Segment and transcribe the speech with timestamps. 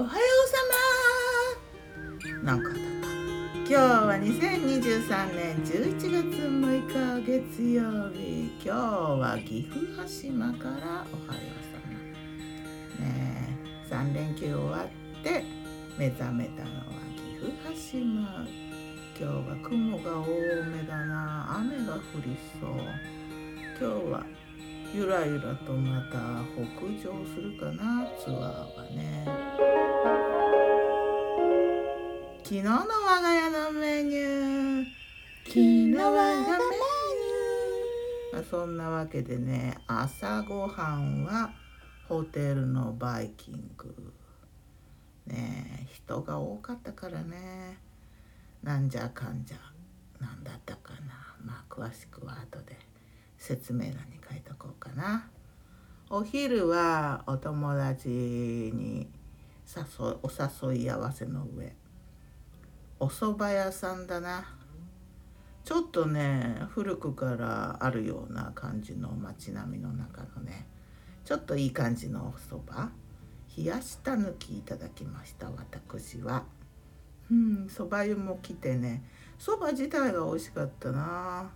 [0.00, 0.56] おはようさ
[2.32, 2.42] ま。
[2.42, 2.80] なんかだった。
[3.58, 8.50] 今日は2023年11月6日月曜日。
[8.64, 13.04] 今日は岐阜羽島からおはようさま。
[13.04, 15.44] ねえ3連休終わって
[15.98, 18.48] 目覚めたのは岐阜羽島。
[19.18, 20.24] 今日は雲が多
[20.64, 21.58] めだな。
[21.58, 22.70] 雨が降りそう。
[23.78, 24.24] 今日は
[24.94, 28.08] ゆらゆらとまた北上するかな。
[28.18, 29.79] ツアーはね。
[32.50, 32.82] 昨日の我
[33.22, 34.84] が家のメニュー。
[35.46, 41.52] 昨日我がメニュー、まあ、そんなわけでね朝ごはんは
[42.08, 44.12] ホテルのバイキング。
[45.28, 47.78] ね人が多かったからね。
[48.64, 49.56] なんじゃかんじゃ。
[50.18, 51.36] なんだったかな。
[51.44, 52.76] まあ詳しくは後で
[53.38, 55.30] 説明欄に書いとこうかな。
[56.10, 59.08] お昼はお友達に
[59.72, 59.84] 誘
[60.24, 60.30] お
[60.72, 61.76] 誘い合わせの上
[63.02, 64.44] お蕎麦屋さんだな。
[65.64, 70.66] ちょっとね古くからあるような感じの街並みの中のね
[71.24, 72.90] ちょっといい感じのお蕎麦。
[73.56, 76.44] 冷やしたぬきいただきました私は。
[77.30, 79.02] うん蕎麦湯も来てね。
[79.38, 81.50] 蕎麦自体が美味しかったな。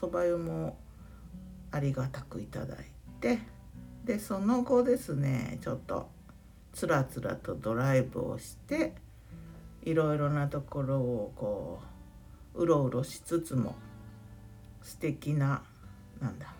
[0.00, 0.78] 蕎麦湯も
[1.72, 2.86] ありがたくいただい
[3.20, 3.40] て。
[4.04, 6.08] でその後ですねちょっと
[6.72, 8.94] つらつらとドライブをして
[9.82, 11.80] いろいろなところをこ
[12.54, 13.74] ううろうろしつつも
[14.82, 15.62] 素敵な
[16.20, 16.52] なんだ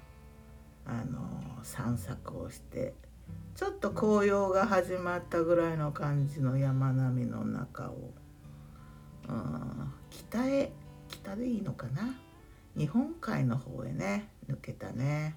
[0.87, 1.21] あの
[1.63, 2.95] 散策をして
[3.55, 8.11] ちょっと紅葉が始まったぐらいの感じの山並みの中を、
[9.29, 10.73] うん、北へ
[11.09, 12.15] 北でいいのかな？
[12.77, 15.35] 日本海の方へね抜けたね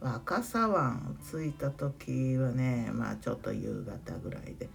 [0.00, 4.68] 若狭湾着いた時はねまあちょっと夕方ぐらいで。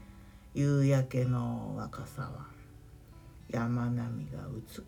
[0.54, 2.48] 夕焼けの若さは
[3.50, 4.40] 山並みが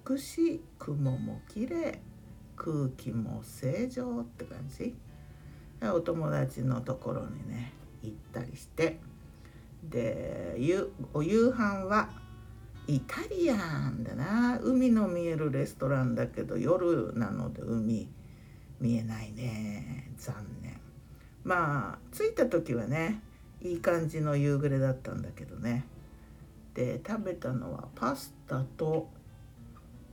[0.08, 1.98] 美しい雲もきれい
[2.56, 4.96] 空気も正常って感じ。
[5.84, 9.00] お友達のところにね行ったりして
[9.84, 10.56] で
[11.14, 12.10] お夕飯は
[12.88, 14.60] イタリアンだな。
[14.62, 18.10] 海の見えるレストランだけど夜なので海
[18.80, 20.12] 見えないね。
[20.18, 20.80] 残念。
[21.44, 23.22] まあ着いた時はね
[23.62, 25.86] いい感じの夕暮れだったんだけどね。
[26.74, 29.10] で食べたのはパスタと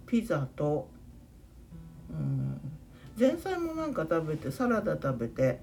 [0.06, 0.88] ピザと
[2.10, 2.60] うん
[3.18, 5.60] 前菜もなんか食べてサラダ食べて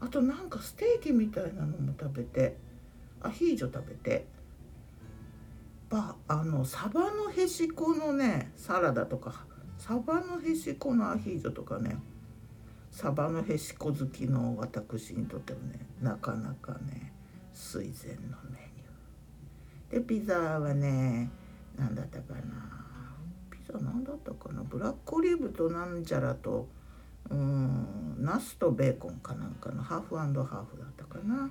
[0.00, 2.56] あとなんかステーキみたいなのも食べて
[3.22, 4.34] アヒージョ食べて。
[5.94, 9.44] ばあのサバのへしこのねサラダとか
[9.78, 11.96] サバのへしこのアヒージョとかね
[12.90, 17.12] サバのへしこ好きの私にとってもねなかなかね
[17.52, 19.92] 水前のメニュー。
[19.92, 21.30] でピザはね
[21.76, 22.40] 何だったかな。
[23.50, 24.62] ピザ何だったかな。
[24.62, 26.68] ブラックオリーブとなんちゃらと
[27.30, 31.50] うんナスとベーコンかなんかのハーフハーフだったかな。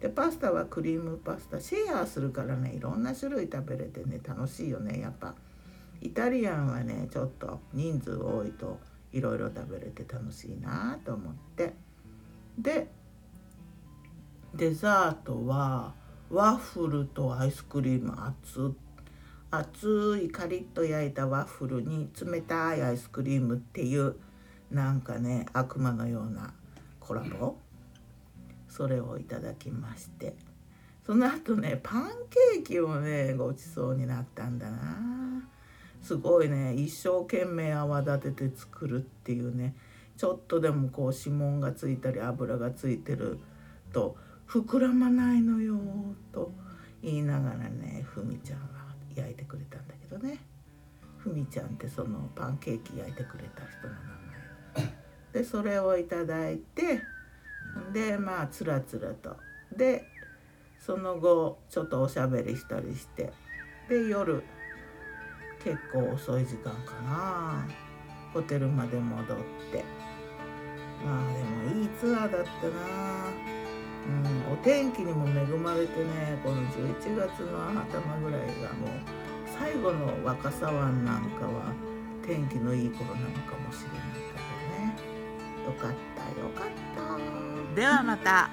[0.00, 1.60] でパスタはクリームパスタ。
[1.60, 5.00] シェアするからねいろんな種類食べれてね楽しいよね。
[5.00, 5.34] やっぱ
[6.00, 8.80] イタリアンはねちょっと人数多いと
[9.12, 11.74] いろいろ食べれて楽しいなと思って。
[12.58, 12.88] で
[14.56, 15.94] デザートは
[16.30, 18.72] ワッフルとアイスクリーム熱
[19.50, 24.14] 熱いカリッと焼いたワッフルに冷たいアイスクリームっていう
[24.70, 26.54] なんかね悪魔のような
[27.00, 27.56] コラボ？
[28.68, 30.36] それをいただきまして。
[31.04, 32.10] その後ねパン
[32.54, 35.42] ケーキをねごちそうになったんだな。
[36.00, 39.74] すごいね一生懸命泡立てて作るっていうね。
[40.16, 43.40] ちょっとでもこう指紋がついたり油がついてる
[43.92, 44.16] と
[44.48, 45.78] 膨らまないのよ
[46.32, 46.52] と
[47.02, 48.66] 言いながらねふみちゃんは
[49.14, 50.38] 焼いてくれたんだけどね。
[51.18, 54.00] ふみちゃんってそのパンケーキ焼いてくれた人の名
[54.82, 54.94] 前。
[55.32, 57.00] でそれをいただいて
[57.92, 59.36] でまあつらつらと。
[59.76, 60.04] で
[60.78, 63.32] その後ちょっとおしゃべりしたりして。
[63.88, 64.42] で夜
[65.62, 67.66] 結構遅い時間かな。
[68.32, 69.26] ホテルまで戻っ
[69.72, 69.84] て。
[71.04, 73.53] まあでもいいツアーだったな。
[74.06, 78.90] うんお天気にも恵まれてねこの11月の頭ぐらいがもう
[79.58, 81.72] 最後の若狭湾なんかは
[82.26, 85.14] 天気のいい頃なのかもしれないからね。
[85.64, 86.66] よかったよかっ
[86.96, 87.74] た。
[87.74, 88.50] ではまた。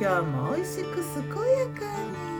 [0.00, 2.32] 今日も美味しく健やかに。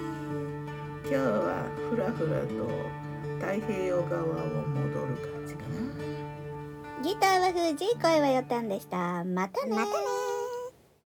[1.05, 2.93] 今日はふらふらと
[3.39, 7.03] 太平洋側を戻る感じかな。
[7.03, 9.25] ギターは富士声はよたんでした。
[9.25, 9.77] またね